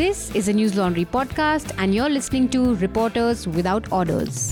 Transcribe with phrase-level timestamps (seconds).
[0.00, 4.50] This is a News Laundry podcast, and you're listening to Reporters Without Orders.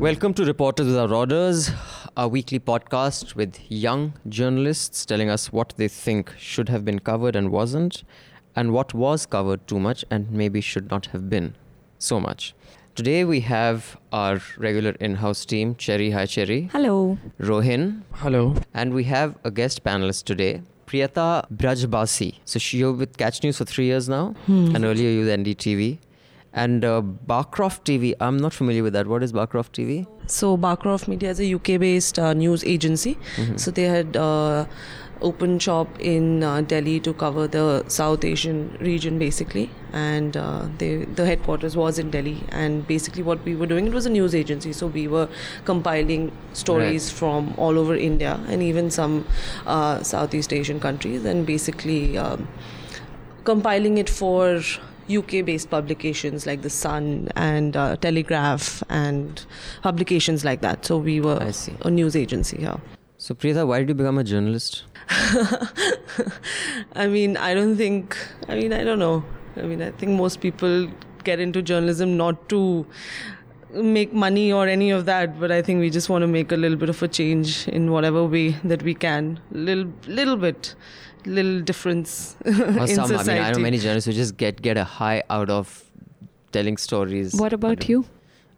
[0.00, 1.70] Welcome to Reporters Without Orders,
[2.16, 7.36] a weekly podcast with young journalists telling us what they think should have been covered
[7.36, 8.02] and wasn't,
[8.56, 11.54] and what was covered too much and maybe should not have been
[11.98, 12.54] so much.
[12.94, 16.12] Today we have our regular in house team Cherry.
[16.12, 16.70] Hi, Cherry.
[16.72, 17.18] Hello.
[17.38, 18.04] Rohin.
[18.14, 18.54] Hello.
[18.72, 22.34] And we have a guest panelist today, Priyata Brajabasi.
[22.44, 24.74] So she, you're with Catch News for three years now, hmm.
[24.74, 25.98] and earlier you were NDTV.
[26.52, 29.06] And uh, Barcroft TV, I'm not familiar with that.
[29.06, 30.06] What is Barcroft TV?
[30.26, 33.18] So Barcroft Media is a UK-based uh, news agency.
[33.56, 34.66] So they had uh,
[35.20, 41.04] opened shop in uh, Delhi to cover the South Asian region, basically, and uh, they,
[41.04, 42.42] the headquarters was in Delhi.
[42.50, 44.72] And basically, what we were doing it was a news agency.
[44.72, 45.28] So we were
[45.64, 49.26] compiling stories from all over India and even some
[49.66, 52.18] uh, Southeast Asian countries, and basically.
[52.18, 52.48] Um,
[53.42, 54.62] compiling it for
[55.18, 59.44] UK based publications like The Sun and uh, Telegraph and
[59.82, 60.86] publications like that.
[60.86, 61.52] So we were
[61.82, 62.80] a news agency here.
[63.18, 64.84] So, Priyata, why did you become a journalist?
[66.94, 68.16] I mean, I don't think,
[68.48, 69.22] I mean, I don't know.
[69.56, 70.88] I mean, I think most people
[71.24, 72.86] get into journalism not to
[73.72, 76.56] make money or any of that but i think we just want to make a
[76.56, 80.74] little bit of a change in whatever way that we can little little bit
[81.26, 84.60] little difference Or in some, society I mean, I know many journalists who just get
[84.62, 85.84] get a high out of
[86.52, 87.34] telling stories.
[87.34, 88.04] What about you?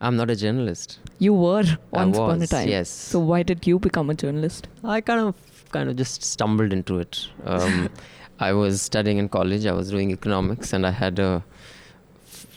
[0.00, 0.98] I'm not a journalist.
[1.18, 2.68] You were I once upon a time.
[2.68, 2.88] yes.
[2.88, 4.66] So why did you become a journalist?
[4.82, 5.36] I kind of
[5.70, 7.28] kind of just stumbled into it.
[7.44, 7.88] Um,
[8.40, 9.66] I was studying in college.
[9.66, 11.44] I was doing economics, and I had a.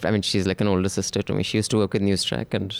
[0.03, 1.44] I mean, she's like an older sister to me.
[1.44, 2.75] She used to work with Newstrack, and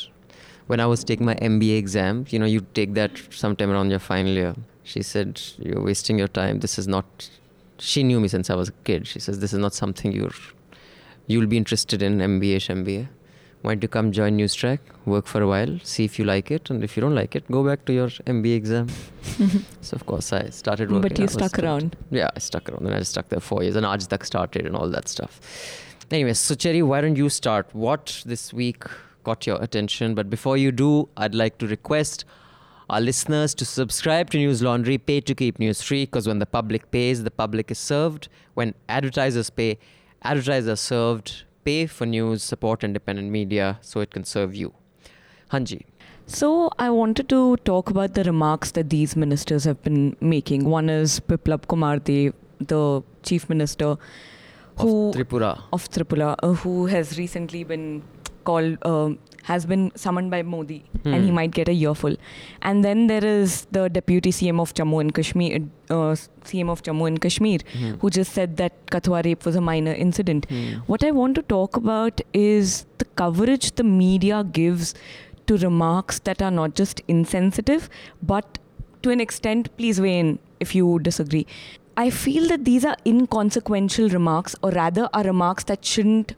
[0.68, 4.00] when I was taking my MBA exam, you know, you take that sometime around your
[4.00, 4.56] final year.
[4.92, 6.60] She said, "You're wasting your time.
[6.66, 7.30] This is not."
[7.78, 9.08] She knew me since I was a kid.
[9.14, 10.40] She says, "This is not something you're
[11.28, 13.08] you'll be interested in MBA, MBA.
[13.62, 16.70] Why don't you come join Newstrack, work for a while, see if you like it,
[16.70, 18.90] and if you don't like it, go back to your MBA exam."
[19.82, 21.10] so of course I started working.
[21.10, 21.98] But you stuck around.
[22.12, 24.76] Yeah, I stuck around, and I stuck there four years, and Aaj Tak started and
[24.76, 25.42] all that stuff.
[26.12, 27.74] Anyway, so Cherry, why don't you start?
[27.74, 28.84] What this week
[29.24, 30.14] caught your attention?
[30.14, 32.26] But before you do, I'd like to request
[32.90, 36.46] our listeners to subscribe to News Laundry, pay to keep news free, because when the
[36.46, 38.28] public pays, the public is served.
[38.54, 39.80] When advertisers pay,
[40.22, 41.44] advertisers are served.
[41.64, 44.74] Pay for news, support independent media so it can serve you.
[45.52, 45.86] Hanji.
[46.28, 50.66] So I wanted to talk about the remarks that these ministers have been making.
[50.66, 53.98] One is Biplab Kumar Deb, the chief minister
[54.78, 55.64] who of Tripura.
[55.74, 58.04] of Tripura, uh, who has recently been
[58.44, 59.20] called, um
[59.50, 61.36] has been summoned by Modi, and he Hmm.
[61.40, 62.16] might get a earful.
[62.70, 65.60] And then there is the deputy CM of Jammu and Kashmir,
[65.98, 66.16] uh,
[66.52, 68.00] CM of Jammu and Kashmir, Mhm.
[68.02, 70.48] who just said that Kathua rape was a minor incident.
[70.54, 70.64] Hmm.
[70.94, 74.94] What I want to talk about is the coverage the media gives
[75.48, 77.90] to remarks that are not just insensitive,
[78.24, 78.58] but
[79.04, 81.46] to an extent, please weigh in if you disagree.
[81.98, 86.34] I feel that these are inconsequential remarks, or rather, are remarks that shouldn't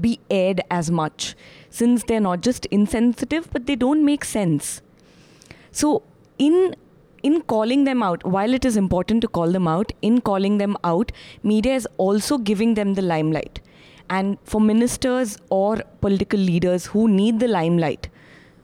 [0.00, 1.34] be aired as much,
[1.70, 4.82] since they're not just insensitive, but they don't make sense.
[5.70, 6.02] So,
[6.38, 6.74] in
[7.22, 10.76] in calling them out, while it is important to call them out, in calling them
[10.84, 13.60] out, media is also giving them the limelight.
[14.08, 18.08] And for ministers or political leaders who need the limelight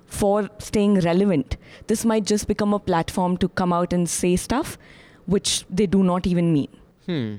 [0.06, 1.56] for staying relevant,
[1.86, 4.78] this might just become a platform to come out and say stuff
[5.26, 6.68] which they do not even mean.
[7.06, 7.36] Hmm.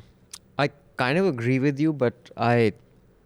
[0.57, 2.73] I kind of agree with you, but I,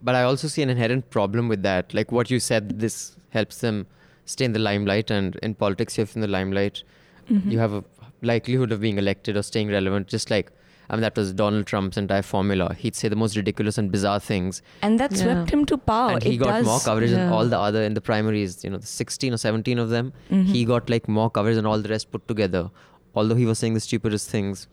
[0.04, 1.94] but I also see an inherent problem with that.
[1.94, 3.88] Like what you said, this helps them
[4.26, 6.84] stay in the limelight, and in politics, if in the limelight,
[7.30, 7.84] you have a
[8.22, 10.08] likelihood of being elected or staying relevant.
[10.08, 10.52] Just like
[10.90, 12.74] I mean, that was Donald Trump's entire formula.
[12.78, 15.20] He'd say the most ridiculous and bizarre things, And that Yeah.
[15.24, 16.12] swept him to power.
[16.16, 18.62] and he It got does, more coverage than all the other in the primaries.
[18.66, 20.48] You know, the 16 or 17 of them, Mhm.
[20.48, 22.70] he got like more coverage than all the rest put together.
[23.16, 24.68] Although he was saying the stupidest things.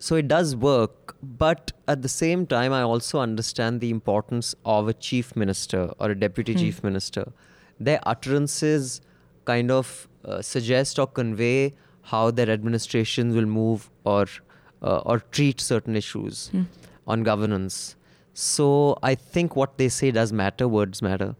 [0.00, 4.88] So it does work, but at the same time, I also understand the importance of
[4.88, 6.58] a chief minister or a deputy Hmm.
[6.58, 7.24] chief minister.
[7.80, 9.00] Their utterances
[9.44, 11.74] kind of uh, suggest or convey
[12.12, 14.26] how their administrations will move or
[14.82, 16.62] uh, or treat certain issues Hmm.
[17.06, 17.78] on governance.
[18.34, 20.68] So I think what they say does matter.
[20.68, 21.34] Words matter.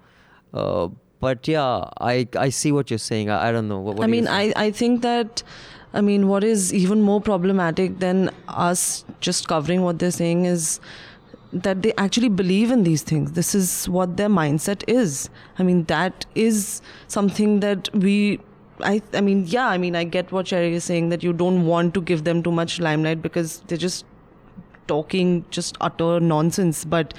[0.52, 0.88] Uh,
[1.20, 3.30] but yeah, I I see what you're saying.
[3.30, 3.78] I, I don't know.
[3.80, 4.26] What, what I mean.
[4.28, 5.42] I, I think that,
[5.94, 10.80] I mean, what is even more problematic than us just covering what they're saying is
[11.52, 13.32] that they actually believe in these things.
[13.32, 15.30] This is what their mindset is.
[15.58, 18.40] I mean, that is something that we.
[18.80, 21.66] I, I mean, yeah, I mean, I get what Cherry is saying that you don't
[21.66, 24.04] want to give them too much limelight because they're just
[24.86, 27.12] talking just utter nonsense, but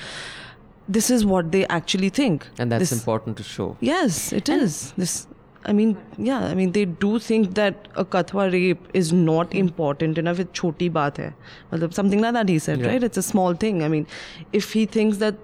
[0.87, 2.47] this is what they actually think.
[2.57, 3.77] And that's This- important to show.
[3.81, 4.93] Yes, it is.
[4.95, 5.27] This,
[5.65, 9.57] I mean, yeah, I mean, they do think that a Kathua rape is not hmm.
[9.57, 10.39] important enough.
[10.39, 11.33] It's choti baat hai.
[11.71, 12.87] Matlab, something like that he said, Yeah.
[12.87, 13.03] right?
[13.03, 13.83] It's a small thing.
[13.83, 14.07] I mean,
[14.53, 15.35] if he thinks that,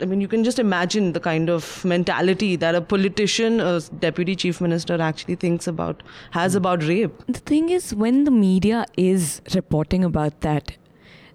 [0.00, 4.36] I mean, you can just imagine the kind of mentality that a politician, a deputy
[4.36, 6.02] chief minister, actually thinks about,
[6.32, 6.58] has hmm.
[6.58, 7.26] about rape.
[7.26, 10.76] The thing is, when the media is reporting about that,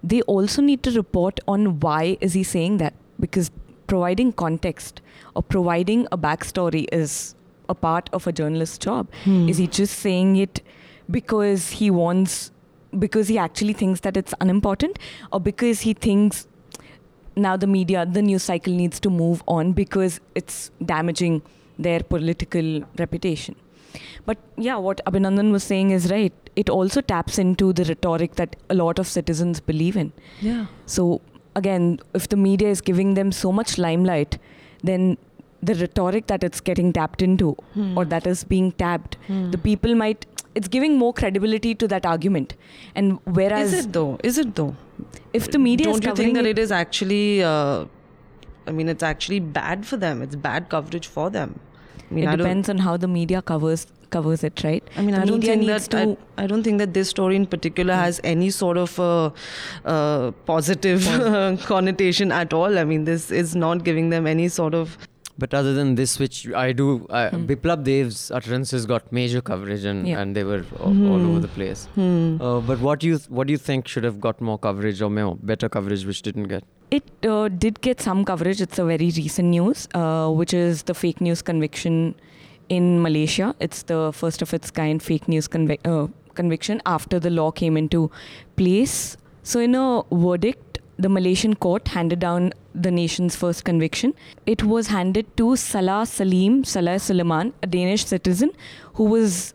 [0.04, 3.50] they also need to report on why is he saying that because
[3.86, 5.00] providing context
[5.34, 7.34] or providing a backstory is
[7.72, 9.08] a part of a journalist's job.
[9.24, 9.48] Hmm.
[9.48, 10.62] Is he just saying it
[11.10, 12.52] because he wants,
[12.98, 14.98] because he actually thinks that it's unimportant,
[15.32, 16.46] or because he thinks
[17.34, 21.42] now the media, the news cycle needs to move on because it's damaging
[21.78, 23.56] their political reputation.
[24.26, 26.32] But yeah, what Abhinandan was saying is right.
[26.56, 30.12] It also taps into the rhetoric that a lot of citizens believe in.
[30.40, 30.66] Yeah.
[30.86, 31.20] So
[31.56, 34.38] again, if the media is giving them so much limelight,
[34.82, 35.16] then
[35.62, 37.56] the rhetoric that it's getting tapped into
[37.96, 42.54] or that is being tapped, the people might it's giving more credibility to that argument.
[42.94, 44.18] And whereas Is it though?
[44.22, 44.76] Is it though?
[45.32, 47.42] if the media Don't you think that it, it is actually?
[47.42, 47.86] Uh,
[48.66, 50.22] I mean, it's actually bad for them.
[50.22, 51.58] It's bad coverage for them.
[52.10, 54.86] I mean, it I depends on how the media covers covers it, right?
[54.96, 57.36] I mean, the I don't think that to I, I don't think that this story
[57.36, 59.30] in particular has any sort of uh,
[59.84, 61.02] uh, positive
[61.64, 62.78] connotation at all.
[62.78, 64.98] I mean, this is not giving them any sort of.
[65.42, 70.06] But other than this, which I do, uh, Biplab Deb's utterances got major coverage and,
[70.06, 70.20] Yeah.
[70.20, 71.88] and they were all, all over the place.
[71.96, 75.10] Uh, but what do you what do you think should have got more coverage or
[75.16, 76.62] more better coverage, which didn't get?
[76.98, 78.60] It uh, did get some coverage.
[78.68, 81.98] It's a very recent news, uh, which is the fake news conviction
[82.68, 83.52] in Malaysia.
[83.68, 86.06] It's the first of its kind fake news convic- uh,
[86.42, 88.10] conviction after the law came into
[88.56, 89.16] place.
[89.42, 94.14] So, in a verdict, the Malaysian court handed down the nation's first conviction.
[94.46, 98.52] It was handed to Salah Salim Salah Suleiman, a Danish citizen
[98.94, 99.54] who was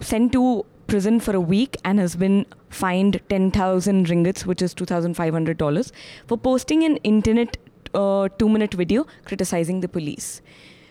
[0.00, 5.92] sent to prison for a week and has been fined 10,000 ringgits, which is $2,500,
[6.26, 7.56] for posting an internet
[7.94, 10.42] uh, two minute video criticizing the police.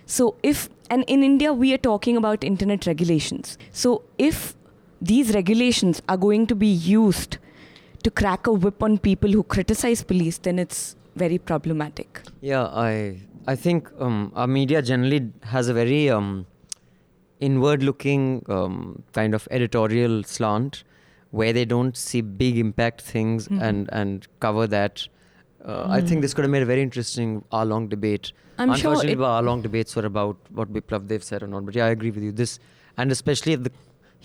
[0.06, 3.58] So, if, and in India, we are talking about internet regulations.
[3.72, 4.56] So, if
[5.02, 7.38] these regulations are going to be used
[8.04, 12.22] to crack a whip on people who criticize police, then it's very problematic.
[12.52, 12.94] Yeah, I
[13.54, 15.22] I think um, our media generally
[15.56, 16.30] has a very um,
[17.40, 20.84] inward-looking um, kind of editorial slant,
[21.32, 23.62] where they don't see big impact things Mhm.
[23.70, 25.08] and and cover that.
[25.66, 28.32] Uh, I think this could have made a very interesting hour-long debate.
[28.58, 31.66] I'm sure Unfortunately, it- the hour-long debates were about what Biplab Deb said or not.
[31.66, 32.32] But yeah, I agree with you.
[32.32, 32.60] This
[32.98, 33.72] and especially at the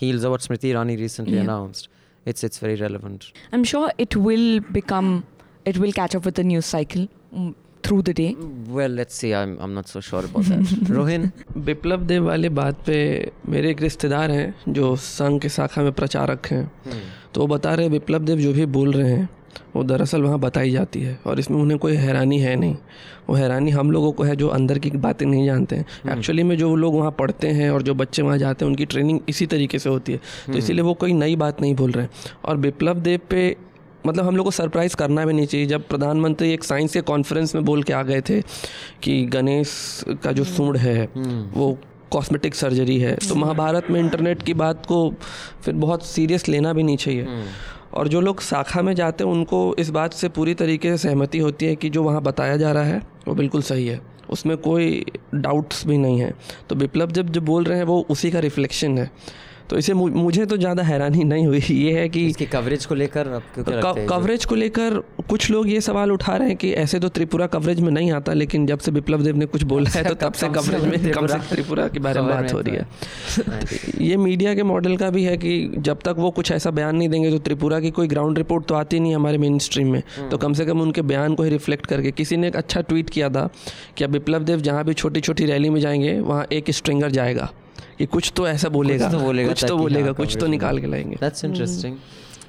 [0.03, 1.43] heels of what Smriti Irani recently Yeah.
[1.49, 1.89] announced,
[2.33, 3.29] it's it's very relevant.
[3.53, 4.49] I'm sure it will
[4.79, 5.11] become,
[5.67, 8.35] it will catch up with the news cycle mm, through the day.
[8.69, 9.35] Well, let's see.
[9.35, 10.75] I'm I'm not so sure about that.
[10.97, 11.31] Rohin.
[11.59, 12.99] Biplab देव वाले बात पे
[13.49, 16.65] मेरे एक रिश्तेदार हैं जो संघ के शाखा में प्रचारक हैं
[17.35, 19.29] तो वो बता रहे हैं विप्लब देव जो भी बोल रहे हैं
[19.75, 22.77] वो दरअसल वहाँ बताई जाती है और इसमें उन्हें कोई हैरानी है नहीं
[23.29, 26.57] वो हैरानी हम लोगों को है जो अंदर की बातें नहीं जानते हैं एक्चुअली में
[26.59, 29.79] जो लोग वहाँ पढ़ते हैं और जो बच्चे वहाँ जाते हैं उनकी ट्रेनिंग इसी तरीके
[29.79, 33.03] से होती है तो इसीलिए वो कोई नई बात नहीं बोल रहे हैं और बिप्लब
[33.03, 33.45] देव पे
[34.07, 37.55] मतलब हम लोग को सरप्राइज़ करना भी नहीं चाहिए। जब प्रधानमंत्री एक साइंस के कॉन्फ्रेंस
[37.55, 38.41] में बोल के आ गए थे
[39.03, 41.05] कि गणेश का जो सूंड है
[41.55, 41.77] वो
[42.13, 44.99] कॉस्मेटिक सर्जरी है तो महाभारत में इंटरनेट की बात को
[45.63, 47.27] फिर बहुत सीरियस लेना भी नहीं चाहिए।
[47.95, 51.39] और जो लोग शाखा में जाते हैं उनको इस बात से पूरी तरीके से सहमति
[51.39, 55.05] होती है कि जो वहाँ बताया जा रहा है वो बिल्कुल सही है। उसमें कोई
[55.35, 56.33] डाउट्स भी नहीं है।
[56.69, 59.11] तो विप्लव जब जो बोल रहे हैं वो उसी का रिफ्लेक्शन है।
[59.71, 63.29] तो इसे मुझे तो ज़्यादा हैरानी नहीं हुई। ये है कि इसकी कवरेज को लेकर?
[64.09, 67.81] कवरेज को लेकर कुछ लोग ये सवाल उठा रहे हैं कि ऐसे तो त्रिपुरा कवरेज
[67.81, 70.49] में नहीं आता लेकिन जब से विप्लव देव ने कुछ बोला है तो तब से
[70.49, 72.87] कवरेज में कम से त्रिपुरा- के बारे में बात हो रही है।
[74.01, 77.09] ये मीडिया के मॉडल का भी है कि जब तक वो कुछ ऐसा बयान नहीं
[77.09, 80.39] देंगे तो त्रिपुरा की कोई ग्राउंड रिपोर्ट तो आती नहीं हमारे मेन स्ट्रीम में तो
[80.39, 83.29] कम से कम उनके बयान को ही रिफ्लेक्ट करके। किसी ने एक अच्छा ट्वीट किया
[83.29, 83.49] था
[83.97, 87.51] कि अब विप्लव देव जहाँ भी छोटी छोटी रैली में जाएँगे वहाँ एक स्ट्रिंगर जाएगा।
[87.99, 90.79] कि कुछ तो ऐसा बोलेगा। कुछ तो बोलेगा कुछ तो बोलेगा हाँ, कुछ तो निकाल
[90.79, 91.97] के लाएँगे। That's interesting.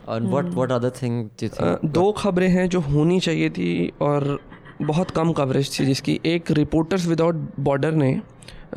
[0.08, 1.86] And what what other thing do you a, think?
[1.86, 4.40] दो खबरें हैं जो होनी चाहिए थी और
[4.82, 8.22] बहुत कम कवरेज थी जिसकी एक रिपोर्टर्स विदाउट बॉर्डर ने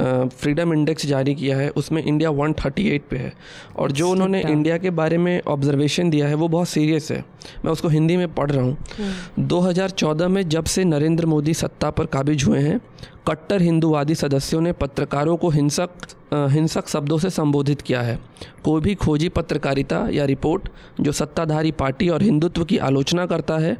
[0.01, 3.33] फ्रीडम इंडेक्स जारी किया है उसमें इंडिया 138 पे है।
[3.77, 7.25] और जो उन्होंने इंडिया के बारे में ऑब्जर्वेशन दिया है वो बहुत सीरियस है।
[7.65, 8.77] मैं उसको हिंदी में पढ़ रहा हूँ।
[9.49, 12.81] 2014 में जब से नरेंद्र मोदी सत्ता पर काबिज हुए हैं
[13.29, 15.89] कट्टर हिंदूवादी सदस्यों ने पत्रकारों को हिंसक
[16.33, 18.19] हिंसक शब्दों से संबोधित किया है।
[18.65, 20.69] कोई भी खोजी पत्रकारिता या रिपोर्ट
[21.01, 23.77] जो सत्ताधारी पार्टी और हिंदुत्व की आलोचना करता है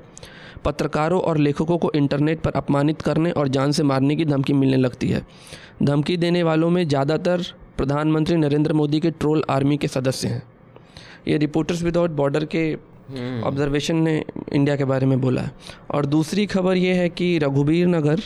[0.65, 4.77] पत्रकारों और लेखकों को इंटरनेट पर अपमानित करने और जान से मारने की धमकी मिलने
[4.77, 5.25] लगती है।
[5.83, 7.43] धमकी देने वालों में ज़्यादातर
[7.79, 10.43] प्रधानमंत्री नरेंद्र मोदी के ट्रोल आर्मी के सदस्य हैं।
[11.29, 12.73] ये रिपोर्टर्स विदाउट बॉर्डर के
[13.43, 15.53] ऑब्जर्वेशन ने इंडिया के बारे में बोला है।
[15.91, 18.21] और दूसरी खबर ये है कि रघुबीर नगर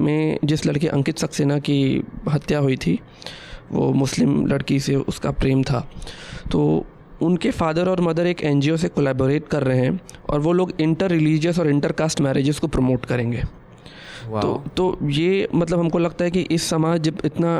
[0.00, 2.98] में जिस लड़के अंकित सक्सेना की हत्या हुई थी
[3.72, 5.88] वो मुस्लिम लड़की से उसका प्रेम था।
[6.52, 6.86] तो
[7.22, 11.10] उनके फादर और मदर एक एनजीओ से कोलैबोरेट कर रहे हैं और वो लोग इंटर
[11.10, 13.42] रिलीजियस और इंटर कास्ट मैरिजेस को प्रमोट करेंगे।
[14.24, 17.50] तो तो ये मतलब हमको लगता है कि इस समाज जब इतना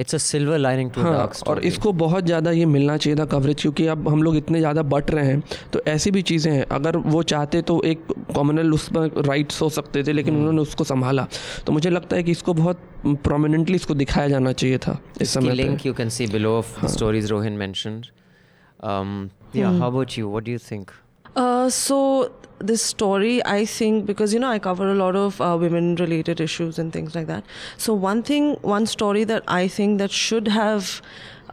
[0.00, 3.62] a silver lining to a हाँ और इसको बहुत ज़्यादा ये मिलना चाहिए था कवरेज
[3.62, 6.96] क्योंकि अब हम लोग इतने ज़्यादा बट रहे हैं तो ऐसी भी चीज़ें हैं। अगर
[6.96, 11.26] वो चाहते तो एक कॉमनल उस पर राइट्स हो सकते थे लेकिन उन्होंने उसको संभाला।
[11.66, 15.78] तो मुझे लगता है कि इसको बहुत प्रोमिनेंटली इसको दिखाया जाना चाहिए था इस समय
[15.84, 18.10] you can see below of the stories Rohin mentioned.
[18.80, 20.28] Um, yeah, how about you?
[20.28, 20.92] What do you think?
[21.38, 25.56] Uh, so this story, I think, because you know I cover a lot of uh,
[25.60, 27.44] women-related issues and things like that.
[27.76, 31.00] So one thing, one story that I think that should have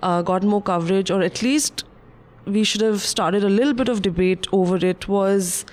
[0.02, 1.84] uh, got more coverage, or at least
[2.48, 5.66] we should have started a little bit of debate over it, was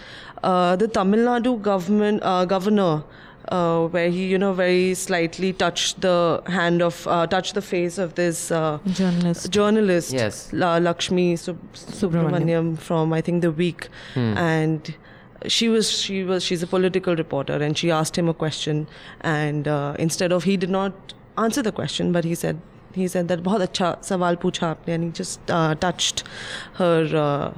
[0.42, 3.02] uh, the Tamil Nadu government uh, governor
[3.49, 7.99] uh, where he, you know, very slightly touched the hand of, uh, touched the face
[7.99, 13.88] of this uh, journalist, journalist, yes, La- Lakshmi Sub- Subramanian from I think the Week,
[14.14, 14.37] hmm.
[14.37, 14.94] and
[15.46, 18.87] she was she was she's a political reporter, and she asked him a question,
[19.20, 22.61] and uh, instead of he did not answer the question, but he said
[22.94, 26.25] he said that बहुत अच्छा सवाल पूछा आपने and he just uh, touched
[26.75, 27.52] her uh,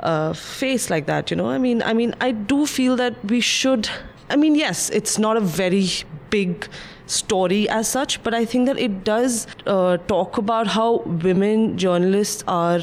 [0.00, 1.48] uh, face like that you know?
[1.48, 3.88] I mean I mean I do feel that we should
[4.30, 5.88] i mean yes it's not a very
[6.30, 6.68] big
[7.06, 12.42] story as such but i think that it does uh, talk about how women journalists
[12.48, 12.80] are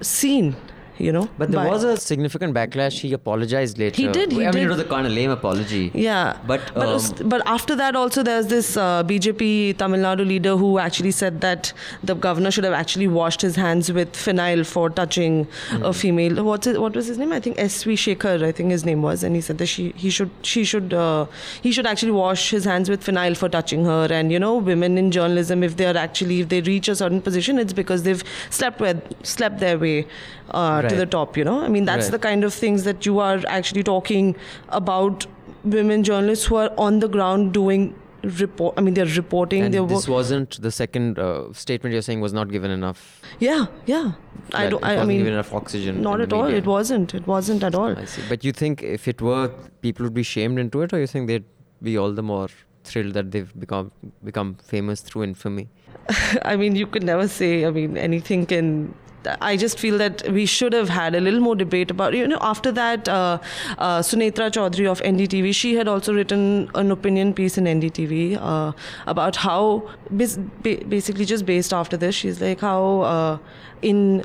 [0.00, 0.56] seen
[0.98, 2.98] you know But there by- was a significant backlash.
[3.00, 4.02] He apologized later.
[4.02, 4.68] He did, he I mean, it did.
[4.70, 5.90] was a kind of lame apology.
[5.94, 10.26] Yeah, But, but, um, s- but after that also there's this uh, BJP Tamil Nadu
[10.26, 14.64] leader who actually said that the governor should have actually washed his hands with phenyl
[14.66, 15.82] for touching Hmm.
[15.84, 16.42] a female.
[16.44, 17.32] What's it, what was his name?
[17.32, 18.42] I think S V Shekhar.
[18.42, 21.26] I think his name was, and he said that she he should she should uh,
[21.62, 24.06] he should actually wash his hands with phenyl for touching her.
[24.18, 27.20] And you know, women in journalism, if they are actually if they reach a certain
[27.30, 29.02] position, it's because they've slept with
[29.34, 30.06] slept their way
[30.50, 31.36] uh, to the top.
[31.36, 32.12] You know, I mean that's Right.
[32.12, 34.34] the kind of things that you are actually talking
[34.68, 35.26] about
[35.64, 37.94] women journalists who are on the ground doing
[38.38, 42.20] report i mean they're reporting And their this wasn't the second uh, statement you're saying
[42.20, 43.20] was not given enough.
[43.38, 44.12] yeah yeah
[44.54, 46.00] i don't i, mean given enough oxygen.
[46.02, 46.58] not at all media.
[46.58, 48.22] it wasn't it wasn't at all I see.
[48.28, 49.48] But you think if it were,
[49.82, 51.44] people would be shamed into it, or you think they'd
[51.80, 52.48] be all the more
[52.84, 53.92] thrilled that they've become
[54.24, 55.68] become famous through infamy?
[56.42, 57.50] I mean, you could never say.
[57.66, 58.94] I mean, anything can.
[59.40, 62.14] I just feel that we should have had a little more debate about.
[62.14, 63.38] You know, after that, uh,
[63.78, 68.72] uh, Sunetra Choudhury of NDTV, she had also written an opinion piece in NDTV uh,
[69.06, 73.38] about how, basically, just based after this, she's like how uh,
[73.82, 74.24] in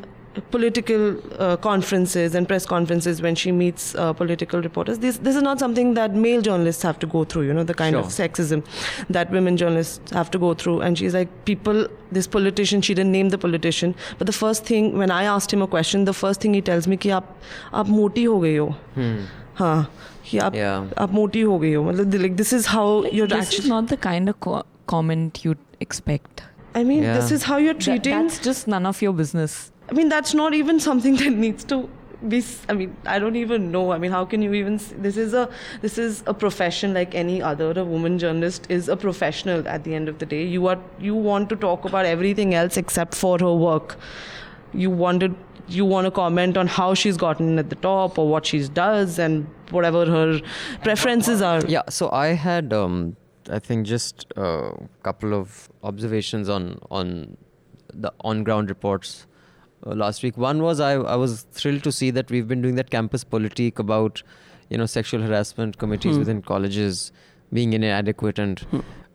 [0.52, 5.42] political uh, conferences and press conferences when she meets uh, political reporters this this is
[5.42, 8.28] not something that male journalists have to go through you know the kind of Sure.
[8.28, 8.62] sexism
[9.10, 13.10] that women journalists have to go through and she's like people this politician she didn't
[13.10, 16.40] name the politician but the first thing when i asked him a question the first
[16.40, 17.34] thing he tells me कि आप
[17.82, 18.68] आप मोटी हो गई हो
[19.62, 19.78] हाँ
[20.30, 20.84] कि आप Yeah.
[21.06, 22.86] आप मोटी हो गई हो मतलब like this is how
[23.18, 26.42] you're this actually is not the kind of co- comment you'd expect.
[26.74, 27.18] I mean Yeah.
[27.18, 29.58] this is how you're That- treating that's just none of your business.
[29.89, 31.89] I mean, that's not even something that needs to
[32.27, 32.43] be.
[32.69, 33.91] I mean, I don't even know.
[33.91, 34.79] I mean, how can you even?
[34.97, 35.49] This is a
[35.81, 37.71] this is a profession like any other.
[37.71, 39.67] A woman journalist is a professional.
[39.67, 42.77] At the end of the day, you are you want to talk about everything else
[42.77, 43.97] except for her work.
[44.73, 45.35] You wanted
[45.67, 49.17] you want to comment on how she's gotten at the top or what she does
[49.17, 50.41] and whatever her
[50.83, 51.61] preferences are.
[51.65, 53.15] Yeah, so I had, um,
[53.49, 54.71] I think, just a
[55.03, 57.37] couple of observations on on
[57.93, 59.27] the on-ground reports
[59.85, 60.37] uh, last week.
[60.37, 63.79] One was I, I was thrilled to see that we've been doing that campus politique
[63.79, 64.23] about,
[64.69, 66.19] you know, sexual harassment committees Hmm.
[66.19, 67.11] within colleges
[67.51, 68.65] being inadequate, and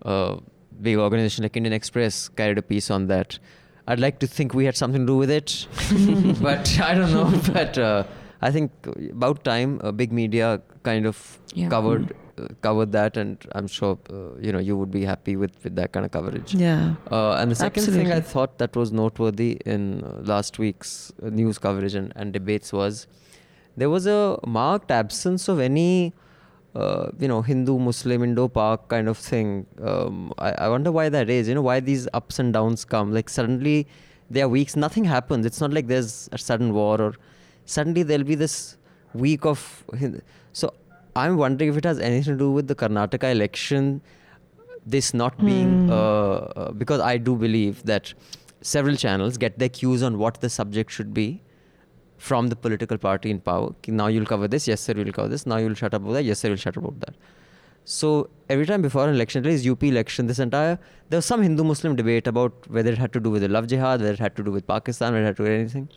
[0.05, 0.37] uh,
[0.81, 3.39] big organization like Indian Express carried a piece on that.
[3.89, 5.67] I'd like to think we had something to do with it,
[6.43, 7.41] but I don't know.
[7.53, 8.05] But uh,
[8.43, 8.71] I think
[9.11, 11.69] about time, uh, big media kind of Yeah.
[11.69, 12.15] covered uh,
[12.63, 15.93] covered that, and I'm sure uh, you know you would be happy with with that
[15.93, 16.55] kind of coverage.
[16.55, 16.95] Yeah.
[17.11, 21.59] Uh, and the second thing I thought that was noteworthy in uh, last week's news
[21.59, 23.07] coverage and, and debates was
[23.77, 26.13] there was a marked absence of any
[26.75, 29.67] uh, you know, Hindu, Muslim, Indo-Pak kind of thing.
[29.83, 31.49] Um, I, I wonder why that is.
[31.49, 33.13] You know, why these ups and downs come.
[33.13, 33.87] Like suddenly,
[34.31, 35.47] there are weeks, nothing happens.
[35.47, 37.15] It's not like there's a sudden war or
[37.65, 38.77] suddenly there'll be this
[39.15, 39.85] week of.
[40.53, 40.75] So
[41.17, 44.01] I'm wondering if it has anything to do with the Karnataka election.
[44.87, 48.15] This not being uh, uh, because I do believe that
[48.63, 51.43] several channels get their cues on what the subject should be
[52.17, 53.75] from the political party in power.
[53.87, 55.47] Now you'll cover this, yes sir, you'll cover this.
[55.47, 57.15] Now you'll shut up about that, yes sir, you'll shut up about that.
[57.85, 61.43] So every time before an election, at least UP election, this entire there was some
[61.43, 64.37] Hindu-Muslim debate about whether it had to do with the love jihad, whether it had
[64.37, 65.89] to do with Pakistan, whether it had to do with anything.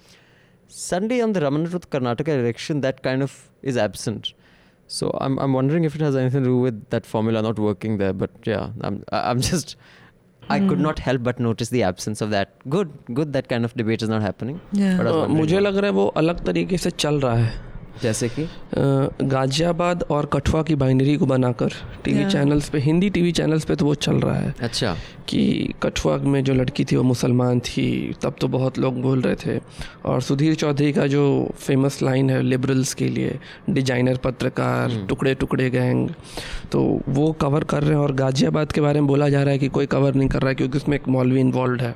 [0.67, 4.33] Suddenly on the Ramanatruth Karnataka election, that kind of is absent.
[4.90, 7.96] So I'm I'm wondering if it has anything to do with that formula not working
[8.02, 8.12] there.
[8.24, 9.76] But yeah, I'm I- I'm just
[10.48, 12.50] I could not help but notice the absence of that.
[12.74, 12.90] Good,
[13.20, 14.60] good that kind of debate is not happening.
[14.72, 14.96] Yeah.
[14.96, 17.20] But I was a, wondering मुझे what- लग रहा है वो अलग तरीके से चल
[17.24, 17.52] रहा है
[18.01, 18.47] जैसे कि?
[19.23, 21.73] गाजियाबाद और कठुआ की बाइनरी को बनाकर
[22.05, 22.25] टीवी.
[22.31, 24.95] चैनल्स पे हिंदी टीवी चैनल्स पे तो वो चल रहा है। अच्छा।
[25.27, 29.35] कि कठुआ में जो लड़की थी वो मुसलमान थी तब तो बहुत लोग बोल रहे
[29.35, 29.59] थे।
[30.05, 31.23] और सुधीर चौधरी का जो
[31.57, 33.37] फ़ेमस लाइन है लिबरल्स के लिए
[33.69, 36.09] डिज़ाइनर पत्रकार टुकड़े टुकड़े गैंग
[36.71, 39.59] तो वो कवर कर रहे हैं। और गाजियाबाद के बारे में बोला जा रहा है
[39.59, 41.95] कि कोई कवर नहीं कर रहा है क्योंकि उसमें एक मौलवी इन्वॉल्व है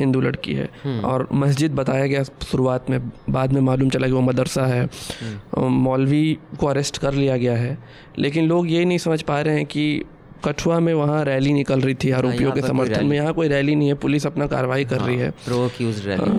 [0.00, 0.68] हिंदू लड़की है।
[1.04, 3.00] और मस्जिद बताया गया शुरुआत में
[3.30, 7.56] बाद में मालूम चला कि वो मदरसा है। अ, मौलवी को अरेस्ट कर लिया गया
[7.56, 7.78] है।
[8.18, 10.02] लेकिन लोग ये नहीं समझ पा रहे हैं कि
[10.44, 13.88] कठुआ में वहाँ रैली निकल रही थी आरोपियों के समर्थन में। यहाँ कोई रैली नहीं
[13.88, 15.30] है पुलिस अपना कार्रवाई कर रही है।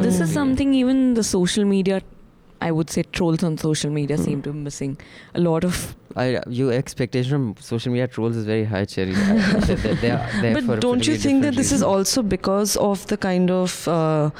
[0.01, 1.99] This is something even the social media
[2.61, 4.97] I would say I would say trolls on social media seem to be missing.
[5.35, 5.75] A lot of
[6.17, 9.11] I, your expectation from social media trolls is very high, Cherry.
[9.13, 13.17] They, they, are there But don't you think that this is also because of the
[13.17, 14.31] kind of uh,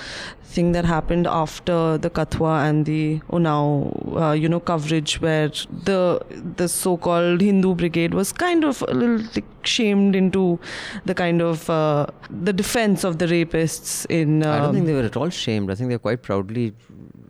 [0.43, 5.49] thing that happened after the Kathua and the Unnao, uh, you know, coverage where
[5.89, 6.19] the
[6.55, 10.59] the so-called Hindu brigade was kind of a little like, shamed into
[11.05, 12.07] the kind of uh,
[12.47, 14.43] the defense of the rapists in.
[14.43, 15.69] I don't think um, they were at all shamed.
[15.69, 16.73] I think they're quite proudly,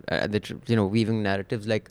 [0.08, 1.90] uh, that you know, weaving narratives like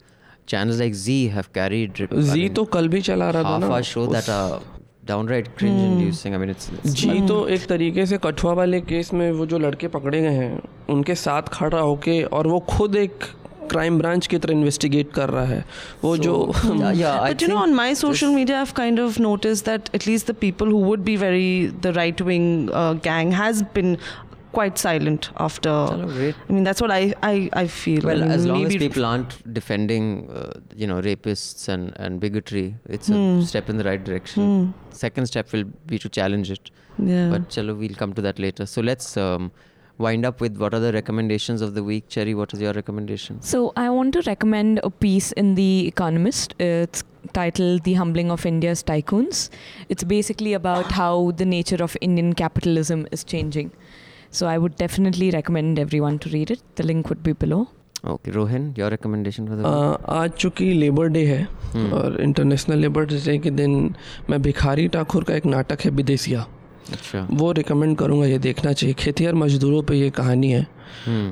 [0.48, 3.80] channels like Zee have carried Zee तो कल भी चला रहा था ना?
[3.80, 4.58] Show that uh
[5.04, 9.32] downright cringe inducing I mean it's Zee तो एक तरीके से कठुआ वाले केस में
[9.32, 13.12] वो जो लड़के पकड़े गए हैं उनके साथ खड़ा होके और वो खुद एक
[13.70, 15.64] क्राइम ब्रांच की तरह इन्वेस्टिगेट कर रहा है।
[16.04, 19.82] वो जो but you know on my social media I have kind of notice that
[19.94, 23.96] at least the people who would be very the right wing gang has been
[24.56, 25.70] right wing gang has been quite silent after.
[25.70, 26.34] Chalo.
[26.48, 28.02] I mean, that's what I I, I feel.
[28.02, 31.92] Well, I mean, as long as maybe- people aren't defending, uh, you know, rapists and,
[31.96, 33.40] and bigotry, it's Hmm.
[33.40, 34.74] a step in the right direction.
[34.90, 36.70] Second step will be to challenge it.
[36.98, 37.28] yeah.
[37.30, 38.64] But chalo, we'll come to that later.
[38.66, 39.52] So let's um,
[39.98, 42.08] wind up with what are the recommendations of the week.
[42.08, 43.40] Cherry, what is your recommendation?
[43.42, 46.54] So I want to recommend a piece in The Economist.
[46.58, 49.50] It's titled The Humbling of India's Tycoons.
[49.88, 53.72] It's basically about how the nature of Indian capitalism is changing.
[54.35, 56.61] So I would definitely recommend everyone to read it.
[56.75, 57.67] The link would be below.
[58.03, 60.05] Okay, Rohin, your recommendation for the uh, week?
[60.09, 61.41] आज चूँकि labour day है
[61.73, 63.73] हम्म। और international labour day के दिन
[64.29, 66.45] मैं भिखारी ठाकुर का एक नाटक है विदेशिया
[66.93, 70.67] अच्छा वो रिकमेंड करूँगा ये देखना चाहिए खेतिहर मजदूरों पे ये कहानी है
[71.03, 71.27] Hmm.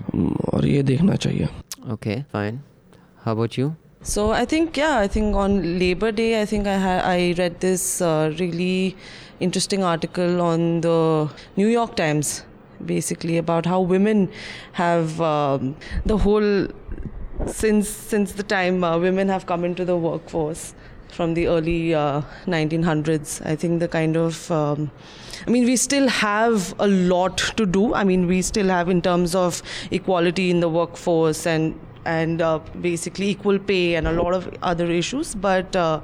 [0.54, 1.48] और ये देखना चाहिए
[1.94, 2.60] Okay, fine.
[3.24, 3.66] How about you?
[4.12, 7.58] So I think yeah, I think on Labor Day, I think I ha- I read
[7.66, 8.96] this uh, really
[9.48, 10.96] interesting article on the
[11.58, 12.32] New York Times,
[12.87, 14.31] basically about how women
[14.73, 16.69] have um, the whole
[17.47, 20.75] since since the time uh, women have come into the workforce
[21.09, 23.45] from the early uh, 1900s.
[23.47, 24.91] I think the kind of um,
[25.47, 27.93] I mean, we still have a lot to do.
[27.95, 32.59] I mean, we still have in terms of equality in the workforce and and uh,
[32.81, 35.35] basically equal pay and a lot of other issues.
[35.35, 36.01] But uh,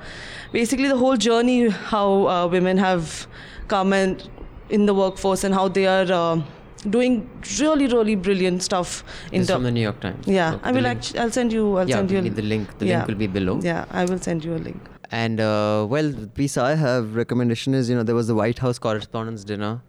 [0.52, 3.26] basically, the whole journey, how uh, women have
[3.68, 4.28] come and
[4.68, 6.42] in the workforce and how they are uh,
[6.88, 7.28] doing
[7.60, 10.26] really, really brilliant stuff in This from the New York Times.
[10.26, 11.20] Yeah, Okay, I the will.
[11.22, 11.76] I'll send you.
[11.76, 12.22] I'll yeah, send you.
[12.22, 12.78] the link.
[12.78, 12.96] The yeah.
[12.98, 13.60] link will be below.
[13.62, 14.80] Yeah, I will send you a link.
[15.10, 18.58] And uh, well, the piece I have recommendation is you know there was the White
[18.60, 19.82] House Correspondents' Dinner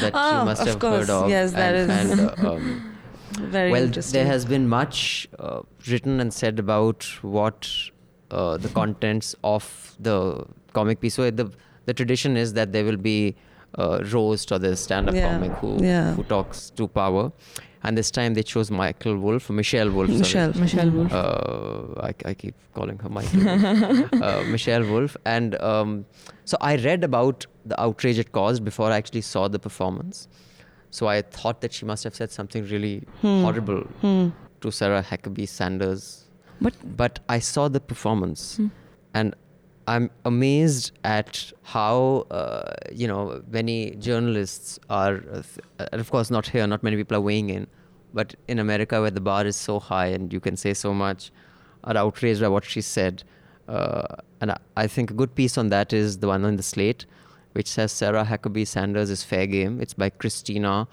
[0.00, 1.06] that Ah, you must of have course.
[1.06, 1.28] heard of.
[1.30, 2.92] Yes, that and, is- And, uh, um,
[3.32, 4.18] Very well, interesting.
[4.18, 7.68] there has been much uh, written and said about what
[8.30, 11.14] uh, the contents of the comic piece.
[11.14, 11.50] So the
[11.84, 13.36] the tradition is that there will be
[13.78, 16.14] uh, roast or the stand-up Yeah, comic who yeah.
[16.14, 17.32] who talks to power.
[17.82, 20.08] And this time they chose Michael Wolf, Michelle Wolf.
[20.08, 20.18] sorry.
[20.18, 20.52] Michelle.
[20.54, 21.12] Michelle Wolf.
[21.12, 23.44] Uh, I, I keep calling her Michael.
[23.44, 24.12] Wolf.
[24.22, 25.16] uh, Michelle Wolf.
[25.24, 26.04] And um,
[26.44, 30.26] so I read about the outrage it caused before I actually saw the performance.
[30.90, 34.28] So I thought that she must have said something really horrible Hmm.
[34.62, 36.24] to Sarah Huckabee Sanders.
[36.60, 38.66] But But I saw the performance Hmm.
[39.14, 39.34] and
[39.88, 45.42] I'm amazed at how uh, you know many journalists are, uh,
[45.92, 46.66] and of course not here.
[46.66, 47.66] Not many people are weighing in,
[48.12, 51.30] but in America where the bar is so high and you can say so much,
[51.84, 53.22] are outraged by what she said.
[53.68, 56.62] Uh, and I, I think a good piece on that is the one on the
[56.62, 57.06] slate,
[57.52, 59.80] which says Sarah Huckabee Sanders is fair game.
[59.80, 60.88] It's by Christina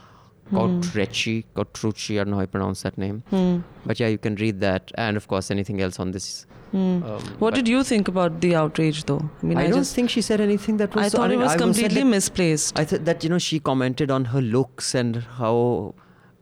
[0.49, 0.57] Hmm.
[0.57, 3.23] Cotrecci, Cotrucci, I don't know how you pronounce that name.
[3.29, 3.59] Hmm.
[3.85, 6.45] But yeah, you can read that, and of course anything else on this.
[6.71, 7.03] Hmm.
[7.03, 9.29] Um, What did you think about the outrage, though?
[9.41, 11.05] I mean, I, I, don't just think she said anything that was.
[11.05, 12.77] I thought mean, it was I completely misplaced.
[12.77, 15.93] I thought that you know she commented on her looks and how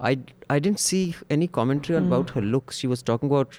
[0.10, 0.12] I
[0.54, 1.02] I didn't see
[1.34, 2.08] any commentary Hmm.
[2.12, 2.78] about her looks.
[2.84, 3.58] She was talking about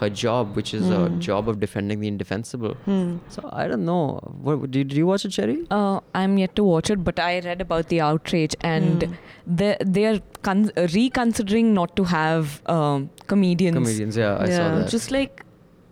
[0.00, 2.74] her job, which is a job of defending the indefensible.
[2.88, 3.16] Hmm.
[3.36, 4.02] So I don't know.
[4.48, 5.56] What, did, did you watch it, Cherry?
[5.70, 9.08] Uh, I'm yet to watch it, but I read about the outrage, and
[9.60, 10.18] they they are
[10.50, 13.74] con- reconsidering not to have um, comedians.
[13.82, 14.88] Comedians, yeah, I saw that.
[14.98, 15.44] Just like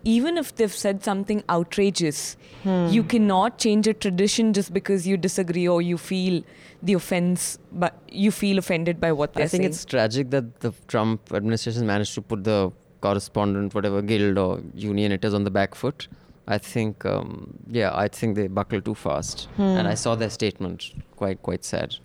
[0.03, 5.67] even if they've said something outrageous, you cannot change a tradition just because you disagree
[5.67, 6.43] or you feel
[6.81, 9.71] the offense, but you feel offended by what they're I think saying.
[9.71, 15.11] it's tragic that the Trump administration managed to put the correspondent, whatever guild or union
[15.11, 16.07] it is, on the back foot.
[16.47, 19.47] I think, um, yeah, I think they buckle too fast.
[19.57, 20.91] And I saw their statement.
[21.15, 21.95] Quite, quite sad.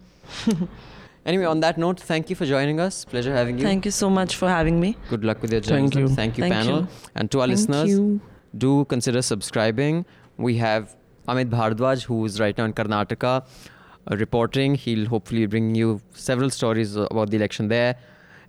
[1.27, 3.05] anyway, on that note, thank you for joining us.
[3.05, 3.65] Pleasure having you.
[3.65, 4.97] Thank you so much for having me.
[5.11, 5.83] Good luck with your journey.
[5.83, 6.09] Thank you.
[6.09, 6.81] Thank you, Thank panel.
[6.83, 6.89] you.
[7.15, 8.21] And to our Thank listeners, you.
[8.57, 10.05] do consider subscribing.
[10.37, 10.97] We have
[11.29, 13.45] Amit Bhardwaj, who is right now in Karnataka
[14.11, 14.75] uh, reporting.
[14.75, 17.97] He'll hopefully bring you several stories about the election there.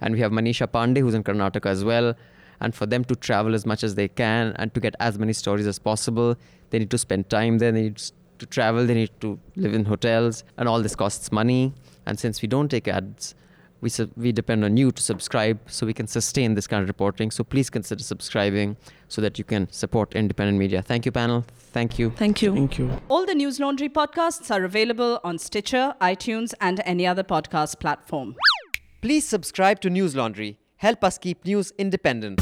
[0.01, 2.13] And we have Manisha Pandey, who's in Karnataka as well.
[2.61, 5.33] And for them to travel as much as they can and to get as many
[5.33, 6.35] stories as possible,
[6.69, 7.71] they need to spend time there.
[7.71, 8.01] They need
[8.39, 8.85] to travel.
[8.85, 10.43] They need to live in hotels.
[10.57, 11.73] And all this costs money.
[12.05, 13.35] And since we don't take ads,
[13.81, 16.87] we, sub- we depend on you to subscribe so we can sustain this kind of
[16.87, 17.29] reporting.
[17.29, 18.77] So please consider subscribing
[19.09, 20.81] so that you can support independent media.
[20.81, 21.45] Thank you, panel.
[21.71, 22.11] Thank you.
[22.11, 22.53] Thank you.
[22.53, 22.89] Thank you.
[23.09, 28.35] All the News Laundry podcasts are available on Stitcher, iTunes, and any other podcast platform.
[29.01, 30.57] Please subscribe to News Laundry.
[30.77, 32.41] Help us keep news independent.